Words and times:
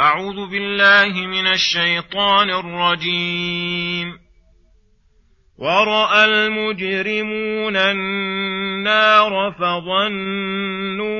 أعوذ 0.00 0.50
بالله 0.50 1.26
من 1.26 1.46
الشيطان 1.46 2.50
الرجيم. 2.50 4.18
ورأى 5.58 6.24
المجرمون 6.24 7.76
النار 7.76 9.52
فظنوا 9.52 11.10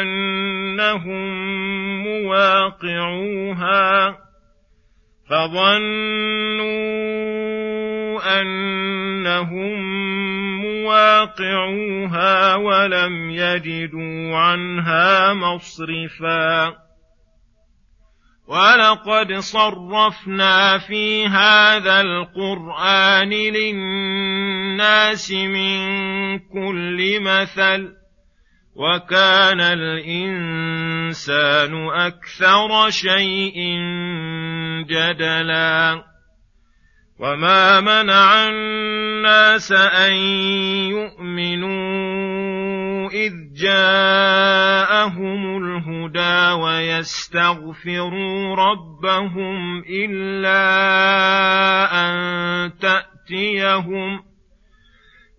أنهم 0.00 1.28
مواقعوها 2.04 3.78
فظنوا 5.30 5.68
أنهم 8.40 9.78
مواقعوها 10.62 12.54
ولم 12.54 13.30
يجدوا 13.30 14.36
عنها 14.36 15.34
مصرفا. 15.34 16.87
ولقد 18.48 19.38
صرفنا 19.38 20.78
في 20.78 21.26
هذا 21.26 22.00
القرآن 22.00 23.30
للناس 23.30 25.32
من 25.32 25.78
كل 26.38 27.20
مثل 27.20 27.92
وكان 28.74 29.60
الإنسان 29.60 31.08
أكثر 31.88 32.90
شيء 32.90 33.56
جدلا 34.88 36.04
وما 37.18 37.80
منع 37.80 38.48
الناس 38.48 39.72
أن 39.72 40.12
يؤمنوا 40.94 42.27
إذ 43.08 43.32
جاءهم 43.62 45.40
الهدى 45.64 46.62
ويستغفروا 46.62 48.56
ربهم 48.56 49.84
إلا 49.88 50.58
أن 51.92 52.78
تأتيهم 52.78 54.28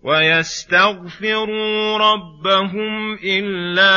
ويستغفروا 0.02 1.98
ربهم 1.98 3.14
إلا 3.24 3.96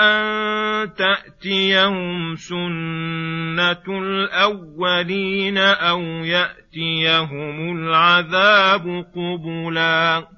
أن 0.00 0.94
تأتيهم 0.94 2.36
سنة 2.36 3.84
الأولين 3.88 5.58
أو 5.58 6.00
يأتيهم 6.24 7.76
العذاب 7.78 9.06
قبلا. 9.14 10.37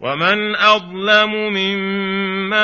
ومن 0.00 0.56
اظلم 0.56 1.32
ممن 1.52 2.60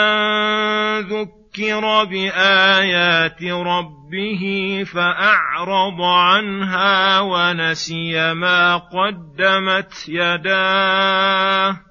ذكر 1.00 2.04
بايات 2.04 3.42
ربه 3.42 4.44
فأعرض 4.92 6.00
عنها 6.00 7.20
ونسي 7.20 8.34
ما 8.34 8.76
قدمت 8.76 10.08
يداه 10.08 11.85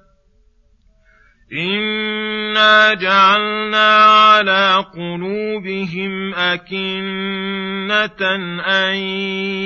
إنا 1.52 2.94
جعلنا 2.94 3.96
على 4.04 4.84
قلوبهم 4.94 6.34
أكنة 6.34 8.20
أن 8.66 8.94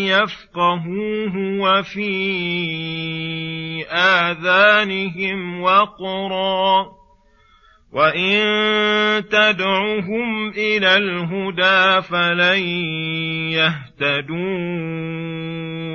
يفقهوه 0.04 1.36
وفي 1.36 2.10
آذانهم 3.90 5.62
وقرا 5.62 6.86
وان 7.92 9.28
تدعهم 9.28 10.48
إلى 10.48 10.96
الهدى 10.96 12.02
فلن 12.02 12.60
يهتدوا 13.50 14.40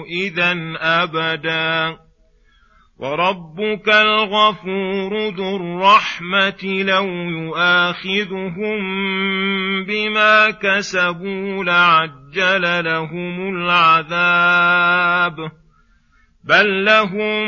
اذا 0.05 0.73
ابدا 0.77 2.04
وربك 2.99 3.89
الغفور 3.89 5.29
ذو 5.29 5.55
الرحمة 5.55 6.83
لو 6.83 7.05
يؤاخذهم 7.29 8.79
بما 9.83 10.49
كسبوا 10.49 11.63
لعجل 11.63 12.85
لهم 12.85 13.55
العذاب 13.55 15.51
بل 16.43 16.85
لهم 16.85 17.43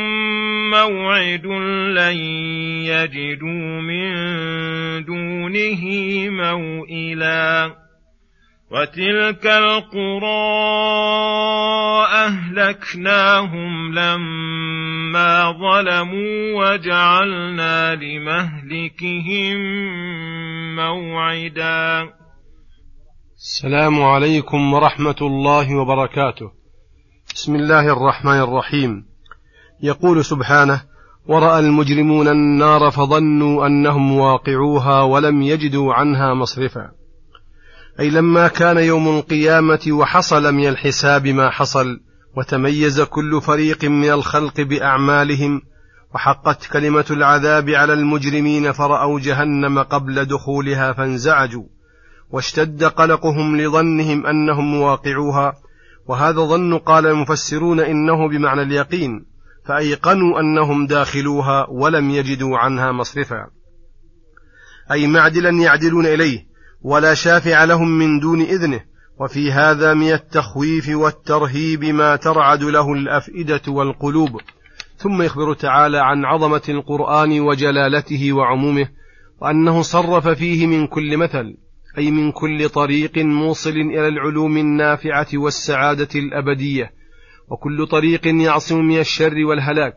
موعد 0.70 1.46
لن 1.96 2.16
يجدوا 2.84 3.80
من 3.80 4.14
دونه 5.04 5.84
موئلا 6.30 7.76
وتلك 8.70 9.46
القرى 9.46 10.28
اهلكناهم 12.12 13.94
لما 13.94 15.52
ظلموا 15.52 16.54
وجعلنا 16.54 17.94
لمهلكهم 17.94 19.56
موعدا. 20.76 22.10
السلام 23.36 24.02
عليكم 24.02 24.74
ورحمة 24.74 25.16
الله 25.22 25.76
وبركاته. 25.76 26.50
بسم 27.34 27.54
الله 27.54 27.92
الرحمن 27.92 28.40
الرحيم. 28.40 29.04
يقول 29.82 30.24
سبحانه 30.24 30.80
وراى 31.26 31.58
المجرمون 31.60 32.28
النار 32.28 32.90
فظنوا 32.90 33.66
أنهم 33.66 34.12
واقعوها 34.12 35.02
ولم 35.02 35.42
يجدوا 35.42 35.94
عنها 35.94 36.34
مصرفا. 36.34 36.97
أي 38.00 38.10
لما 38.10 38.48
كان 38.48 38.76
يوم 38.76 39.08
القيامة 39.08 39.88
وحصل 39.90 40.54
من 40.54 40.68
الحساب 40.68 41.26
ما 41.26 41.50
حصل 41.50 42.00
وتميز 42.36 43.00
كل 43.00 43.40
فريق 43.40 43.84
من 43.84 44.10
الخلق 44.10 44.60
بأعمالهم 44.60 45.62
وحقت 46.14 46.66
كلمة 46.66 47.04
العذاب 47.10 47.70
على 47.70 47.92
المجرمين 47.92 48.72
فرأوا 48.72 49.20
جهنم 49.20 49.78
قبل 49.78 50.24
دخولها 50.24 50.92
فانزعجوا 50.92 51.64
واشتد 52.30 52.84
قلقهم 52.84 53.56
لظنهم 53.56 54.26
أنهم 54.26 54.64
مواقعوها 54.64 55.52
وهذا 56.08 56.40
ظن 56.40 56.78
قال 56.78 57.06
المفسرون 57.06 57.80
إنه 57.80 58.28
بمعنى 58.28 58.62
اليقين 58.62 59.26
فأيقنوا 59.66 60.40
أنهم 60.40 60.86
داخلوها 60.86 61.66
ولم 61.70 62.10
يجدوا 62.10 62.58
عنها 62.58 62.92
مصرفا. 62.92 63.46
أي 64.92 65.06
معدلا 65.06 65.50
يعدلون 65.50 66.06
إليه 66.06 66.47
ولا 66.82 67.14
شافع 67.14 67.64
لهم 67.64 67.98
من 67.98 68.20
دون 68.20 68.40
إذنه 68.40 68.80
وفي 69.20 69.52
هذا 69.52 69.94
من 69.94 70.12
التخويف 70.12 70.88
والترهيب 70.88 71.84
ما 71.84 72.16
ترعد 72.16 72.62
له 72.62 72.92
الأفئدة 72.92 73.62
والقلوب. 73.68 74.40
ثم 74.96 75.22
يخبر 75.22 75.54
تعالى 75.54 75.98
عن 75.98 76.24
عظمة 76.24 76.62
القرآن 76.68 77.40
وجلالته 77.40 78.32
وعمومه 78.32 78.88
وأنه 79.40 79.82
صرف 79.82 80.28
فيه 80.28 80.66
من 80.66 80.86
كل 80.86 81.16
مثل 81.16 81.56
أي 81.98 82.10
من 82.10 82.32
كل 82.32 82.68
طريق 82.68 83.18
موصل 83.18 83.70
إلى 83.70 84.08
العلوم 84.08 84.56
النافعة 84.56 85.26
والسعادة 85.34 86.08
الأبدية 86.14 86.92
وكل 87.48 87.86
طريق 87.86 88.26
يعصم 88.26 88.80
من 88.80 88.98
الشر 88.98 89.34
والهلاك 89.48 89.96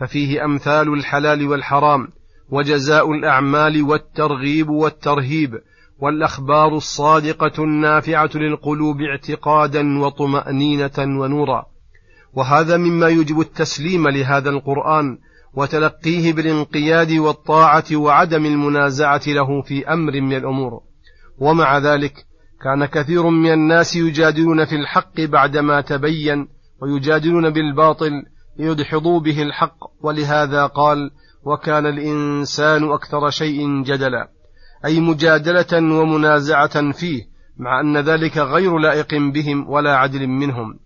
ففيه 0.00 0.44
أمثال 0.44 0.94
الحلال 0.94 1.48
والحرام 1.48 2.08
وجزاء 2.50 3.12
الأعمال 3.12 3.82
والترغيب 3.82 4.68
والترهيب 4.68 5.60
والأخبار 6.00 6.76
الصادقة 6.76 7.64
النافعة 7.64 8.30
للقلوب 8.34 9.00
اعتقادا 9.00 9.98
وطمأنينة 10.00 10.98
ونورا. 10.98 11.66
وهذا 12.32 12.76
مما 12.76 13.08
يوجب 13.08 13.40
التسليم 13.40 14.08
لهذا 14.08 14.50
القرآن 14.50 15.18
وتلقيه 15.54 16.32
بالانقياد 16.32 17.12
والطاعة 17.12 17.84
وعدم 17.92 18.46
المنازعة 18.46 19.22
له 19.26 19.62
في 19.62 19.92
أمر 19.92 20.20
من 20.20 20.36
الأمور. 20.36 20.80
ومع 21.38 21.78
ذلك 21.78 22.14
كان 22.64 22.84
كثير 22.84 23.26
من 23.26 23.52
الناس 23.52 23.96
يجادلون 23.96 24.64
في 24.64 24.74
الحق 24.74 25.20
بعدما 25.20 25.80
تبين 25.80 26.48
ويجادلون 26.82 27.50
بالباطل 27.50 28.10
ليدحضوا 28.58 29.20
به 29.20 29.42
الحق. 29.42 29.76
ولهذا 30.00 30.66
قال 30.66 31.10
وكان 31.44 31.86
الإنسان 31.86 32.92
أكثر 32.92 33.30
شيء 33.30 33.82
جدلا. 33.82 34.39
أي 34.84 35.00
مجادلة 35.00 36.00
ومنازعة 36.00 36.92
فيه 36.92 37.22
مع 37.56 37.80
أن 37.80 37.96
ذلك 37.96 38.38
غير 38.38 38.78
لائق 38.78 39.14
بهم 39.14 39.70
ولا 39.70 39.96
عدل 39.96 40.26
منهم. 40.26 40.78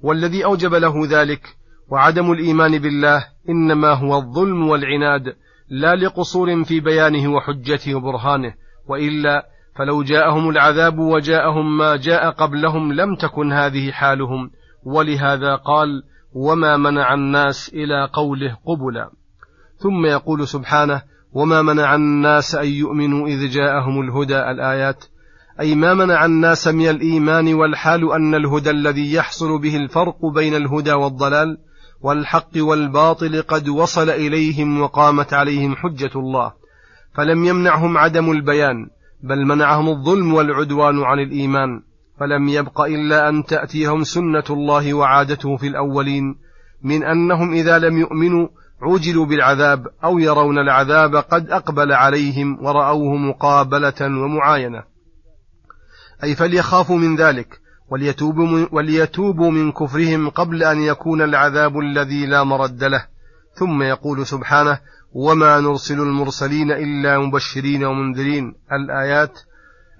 والذي 0.00 0.44
أوجب 0.44 0.74
له 0.74 1.06
ذلك 1.06 1.56
وعدم 1.88 2.32
الإيمان 2.32 2.78
بالله 2.78 3.24
إنما 3.48 3.92
هو 3.92 4.16
الظلم 4.16 4.68
والعناد 4.68 5.36
لا 5.68 5.94
لقصور 5.94 6.64
في 6.64 6.80
بيانه 6.80 7.32
وحجته 7.32 7.94
وبرهانه 7.94 8.54
وإلا 8.88 9.46
فلو 9.76 10.02
جاءهم 10.02 10.48
العذاب 10.48 10.98
وجاءهم 10.98 11.78
ما 11.78 11.96
جاء 11.96 12.30
قبلهم 12.30 12.92
لم 12.92 13.16
تكن 13.16 13.52
هذه 13.52 13.90
حالهم. 13.90 14.50
ولهذا 14.84 15.54
قال 15.54 16.02
وما 16.32 16.76
منع 16.76 17.14
الناس 17.14 17.68
إلى 17.74 18.08
قوله 18.12 18.56
قبلا 18.66 19.10
ثم 19.76 20.06
يقول 20.06 20.48
سبحانه 20.48 21.02
وما 21.32 21.62
منع 21.62 21.94
الناس 21.94 22.54
أن 22.54 22.68
يؤمنوا 22.68 23.28
إذ 23.28 23.48
جاءهم 23.48 24.00
الهدى 24.00 24.38
الآيات 24.38 25.04
أي 25.60 25.74
ما 25.74 25.94
منع 25.94 26.24
الناس 26.24 26.68
من 26.68 26.88
الإيمان 26.88 27.54
والحال 27.54 28.12
أن 28.12 28.34
الهدى 28.34 28.70
الذي 28.70 29.12
يحصل 29.12 29.58
به 29.58 29.76
الفرق 29.76 30.26
بين 30.26 30.54
الهدى 30.54 30.92
والضلال 30.92 31.58
والحق 32.00 32.50
والباطل 32.56 33.42
قد 33.42 33.68
وصل 33.68 34.10
إليهم 34.10 34.80
وقامت 34.80 35.34
عليهم 35.34 35.76
حجة 35.76 36.10
الله 36.16 36.52
فلم 37.14 37.44
يمنعهم 37.44 37.98
عدم 37.98 38.30
البيان 38.30 38.86
بل 39.22 39.46
منعهم 39.46 39.88
الظلم 39.88 40.34
والعدوان 40.34 41.02
عن 41.02 41.18
الإيمان 41.18 41.82
فلم 42.20 42.48
يبق 42.48 42.80
إلا 42.80 43.28
أن 43.28 43.44
تأتيهم 43.44 44.04
سنة 44.04 44.44
الله 44.50 44.94
وعادته 44.94 45.56
في 45.56 45.66
الأولين 45.66 46.36
من 46.82 47.04
أنهم 47.04 47.52
إذا 47.52 47.78
لم 47.78 47.98
يؤمنوا 47.98 48.48
عجلوا 48.82 49.26
بالعذاب 49.26 49.86
أو 50.04 50.18
يرون 50.18 50.58
العذاب 50.58 51.16
قد 51.16 51.50
أقبل 51.50 51.92
عليهم 51.92 52.64
ورأوه 52.64 53.16
مقابلة 53.16 53.94
ومعاينة. 54.00 54.82
أي 56.24 56.34
فليخافوا 56.34 56.96
من 56.96 57.16
ذلك 57.16 57.60
وليتوبوا 57.90 58.46
من, 58.46 58.66
وليتوبوا 58.72 59.50
من 59.50 59.72
كفرهم 59.72 60.28
قبل 60.28 60.62
أن 60.62 60.80
يكون 60.80 61.22
العذاب 61.22 61.78
الذي 61.78 62.26
لا 62.26 62.44
مرد 62.44 62.84
له. 62.84 63.06
ثم 63.54 63.82
يقول 63.82 64.26
سبحانه 64.26 64.78
وما 65.12 65.60
نرسل 65.60 66.00
المرسلين 66.00 66.72
إلا 66.72 67.18
مبشرين 67.18 67.84
ومنذرين. 67.84 68.54
الآيات 68.72 69.38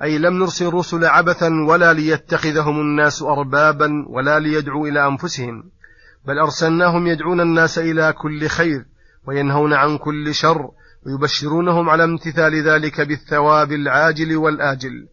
أي 0.02 0.18
لم 0.18 0.38
نرسل 0.38 0.66
الرسل 0.66 1.04
عبثا 1.04 1.50
ولا 1.68 1.92
ليتخذهم 1.92 2.80
الناس 2.80 3.22
أربابا 3.22 4.04
ولا 4.08 4.38
ليدعوا 4.38 4.88
إلى 4.88 5.06
أنفسهم. 5.06 5.77
بل 6.26 6.38
أرسلناهم 6.38 7.06
يدعون 7.06 7.40
الناس 7.40 7.78
إلى 7.78 8.12
كل 8.12 8.46
خير 8.46 8.84
وينهون 9.26 9.72
عن 9.72 9.98
كل 9.98 10.34
شر 10.34 10.70
ويبشرونهم 11.06 11.90
على 11.90 12.04
امتثال 12.04 12.68
ذلك 12.68 13.00
بالثواب 13.00 13.72
العاجل 13.72 14.36
والآجل 14.36 15.08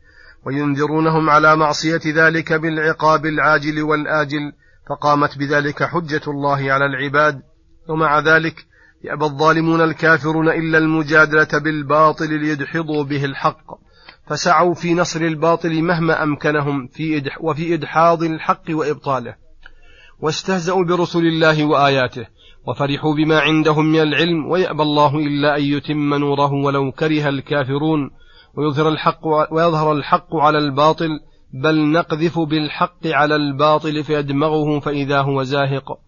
وينذرونهم 0.45 1.29
على 1.29 1.55
معصية 1.55 2.01
ذلك 2.05 2.53
بالعقاب 2.53 3.25
العاجل 3.25 3.83
والآجل 3.83 4.51
فقامت 4.89 5.37
بذلك 5.37 5.83
حجة 5.83 6.21
الله 6.27 6.71
على 6.71 6.85
العباد 6.85 7.41
ومع 7.89 8.19
ذلك 8.19 8.65
يأبى 9.03 9.25
الظالمون 9.25 9.81
الكافرون 9.81 10.49
إلا 10.49 10.77
المجادلة 10.77 11.59
بالباطل 11.59 12.39
ليدحضوا 12.39 13.03
به 13.03 13.25
الحق 13.25 13.85
فسعوا 14.27 14.73
في 14.73 14.93
نصر 14.93 15.21
الباطل 15.21 15.81
مهما 15.81 16.23
أمكنهم 16.23 16.87
في 16.87 17.17
إدح 17.17 17.41
وفي 17.41 17.73
إدحاض 17.73 18.23
الحق 18.23 18.63
وإبطاله 18.69 19.44
واستهزأوا 20.19 20.83
برسل 20.83 21.19
الله 21.19 21.65
وآياته 21.65 22.27
وفرحوا 22.67 23.15
بما 23.15 23.39
عندهم 23.39 23.85
من 23.85 24.01
العلم 24.01 24.45
ويأبى 24.51 24.83
الله 24.83 25.15
إلا 25.15 25.57
أن 25.57 25.63
يتم 25.63 26.13
نوره 26.13 26.53
ولو 26.53 26.91
كره 26.91 27.29
الكافرون 27.29 28.11
ويظهر 28.57 28.89
الحق 28.89 29.27
ويظهر 29.51 29.91
الحق 29.91 30.35
على 30.35 30.57
الباطل 30.57 31.09
بل 31.53 31.91
نقذف 31.91 32.39
بالحق 32.39 33.07
على 33.07 33.35
الباطل 33.35 34.03
فيدمغه 34.03 34.79
فإذا 34.79 35.21
هو 35.21 35.43
زاهق. 35.43 35.99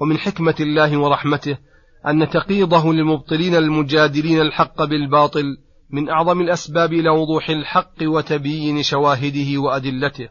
ومن 0.00 0.18
حكمة 0.18 0.54
الله 0.60 0.96
ورحمته 0.96 1.58
أن 2.06 2.28
تقييضه 2.28 2.92
للمبطلين 2.92 3.54
المجادلين 3.54 4.40
الحق 4.40 4.84
بالباطل 4.84 5.44
من 5.90 6.08
أعظم 6.08 6.40
الأسباب 6.40 6.92
إلى 6.92 7.10
وضوح 7.10 7.50
الحق 7.50 7.94
وتبيين 8.02 8.82
شواهده 8.82 9.60
وأدلته. 9.60 10.28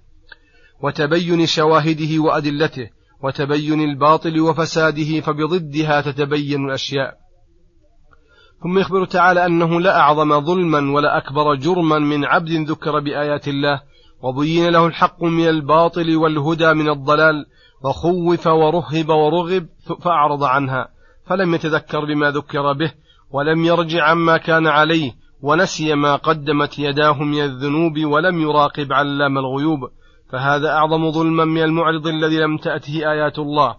وتبين 0.81 1.45
شواهده 1.45 2.19
وأدلته 2.19 2.89
وتبين 3.23 3.81
الباطل 3.81 4.39
وفساده 4.39 5.21
فبضدها 5.21 6.01
تتبين 6.01 6.65
الأشياء. 6.65 7.17
ثم 8.63 8.79
يخبر 8.79 9.05
تعالى 9.05 9.45
أنه 9.45 9.81
لا 9.81 9.99
أعظم 9.99 10.39
ظلما 10.39 10.91
ولا 10.91 11.17
أكبر 11.17 11.55
جرما 11.55 11.99
من 11.99 12.25
عبد 12.25 12.51
ذكر 12.51 12.99
بآيات 12.99 13.47
الله 13.47 13.81
وبين 14.23 14.69
له 14.69 14.87
الحق 14.87 15.23
من 15.23 15.47
الباطل 15.47 16.15
والهدى 16.15 16.73
من 16.73 16.89
الضلال 16.89 17.45
وخوف 17.85 18.47
ورهب 18.47 19.09
ورغب 19.09 19.67
فأعرض 20.01 20.43
عنها 20.43 20.87
فلم 21.25 21.55
يتذكر 21.55 22.05
بما 22.05 22.31
ذكر 22.31 22.73
به 22.73 22.91
ولم 23.31 23.65
يرجع 23.65 24.09
عما 24.09 24.37
كان 24.37 24.67
عليه 24.67 25.11
ونسي 25.41 25.95
ما 25.95 26.15
قدمت 26.15 26.79
يداه 26.79 27.23
من 27.23 27.43
الذنوب 27.43 27.99
ولم 28.05 28.41
يراقب 28.41 28.93
علام 28.93 29.37
الغيوب. 29.37 29.79
فهذا 30.33 30.69
أعظم 30.69 31.11
ظلما 31.11 31.45
من 31.45 31.63
المعرض 31.63 32.07
الذي 32.07 32.39
لم 32.39 32.57
تأته 32.57 33.11
آيات 33.11 33.39
الله 33.39 33.75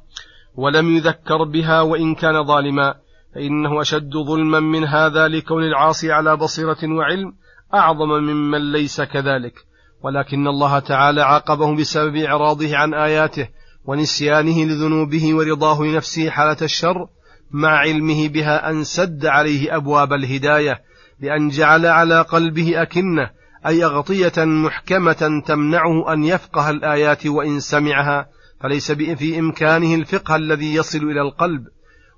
ولم 0.54 0.96
يذكر 0.96 1.44
بها 1.44 1.80
وإن 1.80 2.14
كان 2.14 2.44
ظالما. 2.44 2.94
فإنه 3.34 3.80
أشد 3.80 4.12
ظلما 4.28 4.60
من 4.60 4.84
هذا 4.84 5.28
لكون 5.28 5.62
العاصي 5.64 6.12
على 6.12 6.36
بصيرة 6.36 6.78
وعلم 6.84 7.32
أعظم 7.74 8.08
ممن 8.08 8.72
ليس 8.72 9.00
كذلك. 9.00 9.54
ولكن 10.02 10.46
الله 10.46 10.78
تعالى 10.78 11.22
عاقبه 11.22 11.76
بسبب 11.76 12.16
إعراضه 12.16 12.76
عن 12.76 12.94
آياته 12.94 13.48
ونسيانه 13.84 14.64
لذنوبه 14.64 15.34
ورضاه 15.34 15.82
لنفسه 15.82 16.30
حالة 16.30 16.56
الشر 16.62 17.06
مع 17.50 17.68
علمه 17.68 18.28
بها 18.28 18.70
أن 18.70 18.84
سد 18.84 19.26
عليه 19.26 19.76
أبواب 19.76 20.12
الهداية 20.12 20.80
بأن 21.20 21.48
جعل 21.48 21.86
على 21.86 22.20
قلبه 22.20 22.82
أكنة 22.82 23.30
أي 23.66 23.84
أغطية 23.84 24.44
محكمة 24.44 25.42
تمنعه 25.46 26.12
أن 26.12 26.24
يفقه 26.24 26.70
الآيات 26.70 27.26
وإن 27.26 27.60
سمعها 27.60 28.26
فليس 28.60 28.92
في 28.92 29.38
إمكانه 29.38 29.94
الفقه 29.94 30.36
الذي 30.36 30.74
يصل 30.74 30.98
إلى 30.98 31.20
القلب. 31.20 31.64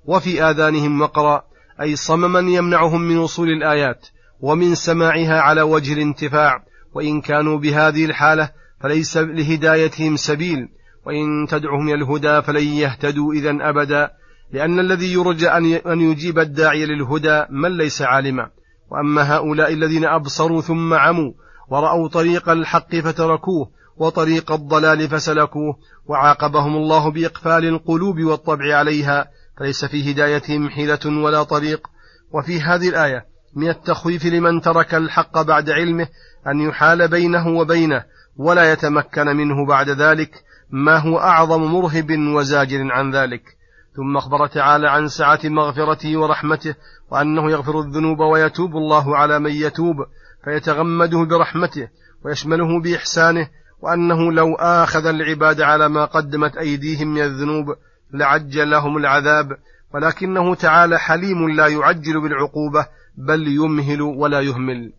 وفي 0.05 0.43
آذانهم 0.43 1.01
وقرا 1.01 1.43
أي 1.81 1.95
صمما 1.95 2.39
يمنعهم 2.39 3.01
من 3.01 3.17
وصول 3.17 3.49
الآيات 3.49 4.07
ومن 4.39 4.75
سماعها 4.75 5.41
على 5.41 5.61
وجه 5.61 5.93
الانتفاع. 5.93 6.63
وإن 6.93 7.21
كانوا 7.21 7.57
بهذه 7.57 8.05
الحالة 8.05 8.49
فليس 8.81 9.17
لهدايتهم 9.17 10.15
سبيل. 10.15 10.67
وإن 11.05 11.47
تدعهم 11.49 11.87
إلى 11.87 11.95
الهدى 11.95 12.41
فلن 12.41 12.63
يهتدوا 12.63 13.33
إذا 13.33 13.57
أبدا. 13.61 14.11
لأن 14.51 14.79
الذي 14.79 15.13
يرجى 15.13 15.49
أن 15.85 16.01
يجيب 16.01 16.39
الداعي 16.39 16.85
للهدى 16.85 17.45
من 17.49 17.77
ليس 17.77 18.01
عالما. 18.01 18.56
وأما 18.89 19.35
هؤلاء 19.35 19.73
الذين 19.73 20.05
أبصروا 20.05 20.61
ثم 20.61 20.93
عموا 20.93 21.31
ورأوا 21.69 22.07
طريق 22.07 22.49
الحق 22.49 22.95
فتركوه 22.95 23.69
وطريق 23.97 24.51
الضلال 24.51 25.09
فسلكوه 25.09 25.77
وعاقبهم 26.05 26.75
الله 26.75 27.11
بإقفال 27.11 27.65
القلوب 27.65 28.19
والطبع 28.19 28.75
عليها 28.75 29.27
فليس 29.57 29.85
في 29.85 30.11
هدايتهم 30.11 30.69
حيلة 30.69 30.99
ولا 31.05 31.43
طريق. 31.43 31.87
وفي 32.31 32.61
هذه 32.61 32.89
الآية 32.89 33.25
من 33.55 33.69
التخويف 33.69 34.25
لمن 34.25 34.61
ترك 34.61 34.95
الحق 34.95 35.41
بعد 35.41 35.69
علمه 35.69 36.07
أن 36.47 36.59
يحال 36.59 37.07
بينه 37.07 37.47
وبينه 37.47 38.03
ولا 38.37 38.71
يتمكن 38.71 39.27
منه 39.27 39.65
بعد 39.67 39.89
ذلك 39.89 40.31
ما 40.69 40.97
هو 40.97 41.19
أعظم 41.19 41.61
مرهب 41.63 42.11
وزاجر 42.11 42.91
عن 42.91 43.15
ذلك. 43.15 43.56
ثم 43.97 44.17
أخبر 44.17 44.47
تعالى 44.47 44.89
عن 44.89 45.07
سعة 45.07 45.39
مغفرته 45.43 46.17
ورحمته 46.17 46.75
وأنه 47.11 47.51
يغفر 47.51 47.79
الذنوب 47.79 48.19
ويتوب 48.19 48.75
الله 48.75 49.17
على 49.17 49.39
من 49.39 49.51
يتوب 49.51 49.95
فيتغمده 50.43 51.23
برحمته 51.23 51.87
ويشمله 52.25 52.81
بإحسانه 52.81 53.49
وأنه 53.81 54.31
لو 54.31 54.55
آخذ 54.55 55.05
العباد 55.05 55.61
على 55.61 55.89
ما 55.89 56.05
قدمت 56.05 56.57
أيديهم 56.57 57.07
من 57.07 57.21
الذنوب 57.21 57.65
لعجل 58.13 58.69
لهم 58.69 58.97
العذاب 58.97 59.57
ولكنه 59.93 60.55
تعالى 60.55 60.99
حليم 60.99 61.49
لا 61.49 61.67
يعجل 61.67 62.21
بالعقوبة 62.21 62.87
بل 63.17 63.47
يمهل 63.47 64.01
ولا 64.01 64.41
يهمل. 64.41 64.93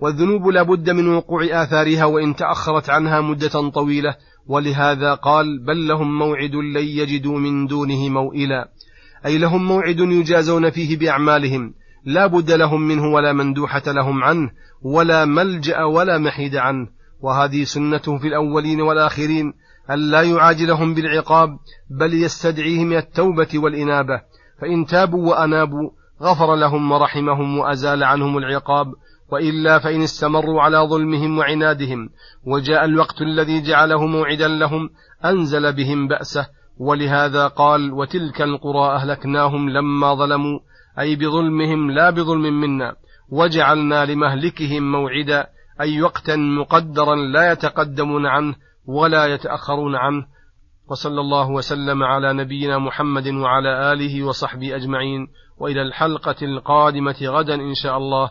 والذنوب 0.00 0.48
لا 0.48 0.62
بد 0.62 0.90
من 0.90 1.14
وقوع 1.14 1.44
آثارها 1.44 2.04
وإن 2.04 2.36
تأخرت 2.36 2.90
عنها 2.90 3.20
مدة 3.20 3.70
طويلة 3.70 4.16
ولهذا 4.46 5.14
قال 5.14 5.64
بل 5.66 5.88
لهم 5.88 6.18
موعد 6.18 6.54
لن 6.54 6.84
يجدوا 6.84 7.38
من 7.38 7.66
دونه 7.66 8.08
موئلا. 8.08 8.68
أي 9.26 9.38
لهم 9.38 9.64
موعد 9.64 9.98
يجازون 9.98 10.70
فيه 10.70 10.98
بأعمالهم. 10.98 11.74
لا 12.04 12.26
بد 12.26 12.50
لهم 12.50 12.80
منه 12.80 13.06
ولا 13.06 13.32
مندوحة 13.32 13.82
لهم 13.86 14.24
عنه 14.24 14.50
ولا 14.82 15.24
ملجأ 15.24 15.82
ولا 15.82 16.18
محيد 16.18 16.56
عنه. 16.56 16.88
وهذه 17.20 17.64
سنته 17.64 18.18
في 18.18 18.28
الأولين 18.28 18.80
والآخرين 18.80 19.52
ألا 19.90 20.22
يعاجلهم 20.22 20.94
بالعقاب 20.94 21.48
بل 21.90 22.14
يستدعيهم 22.14 22.92
التوبة 22.92 23.48
والإنابة. 23.54 24.20
فإن 24.60 24.86
تابوا 24.86 25.30
وأنابوا 25.30 25.90
غفر 26.22 26.54
لهم 26.54 26.92
ورحمهم 26.92 27.58
وأزال 27.58 28.04
عنهم 28.04 28.38
العقاب. 28.38 28.86
وإلا 29.32 29.78
فإن 29.78 30.02
استمروا 30.02 30.62
على 30.62 30.78
ظلمهم 30.78 31.38
وعنادهم 31.38 32.08
وجاء 32.46 32.84
الوقت 32.84 33.22
الذي 33.22 33.62
جعله 33.62 34.06
موعدا 34.06 34.48
لهم 34.48 34.90
أنزل 35.24 35.72
بهم 35.72 36.08
بأسه 36.08 36.46
ولهذا 36.78 37.46
قال 37.46 37.92
وتلك 37.92 38.42
القرى 38.42 38.94
أهلكناهم 38.94 39.70
لما 39.70 40.14
ظلموا 40.14 40.58
أي 40.98 41.16
بظلمهم 41.16 41.90
لا 41.90 42.10
بظلم 42.10 42.60
منا 42.60 42.96
وجعلنا 43.30 44.04
لمهلكهم 44.04 44.92
موعدا 44.92 45.46
أي 45.80 46.02
وقتا 46.02 46.36
مقدرا 46.36 47.16
لا 47.16 47.52
يتقدمون 47.52 48.26
عنه 48.26 48.54
ولا 48.86 49.26
يتأخرون 49.26 49.96
عنه. 49.96 50.26
وصلى 50.90 51.20
الله 51.20 51.50
وسلم 51.50 52.02
على 52.02 52.32
نبينا 52.32 52.78
محمد 52.78 53.28
وعلى 53.28 53.92
آله 53.92 54.22
وصحبه 54.22 54.76
أجمعين 54.76 55.28
وإلى 55.58 55.82
الحلقة 55.82 56.36
القادمة 56.42 57.16
غدا 57.22 57.54
إن 57.54 57.74
شاء 57.74 57.96
الله. 57.96 58.30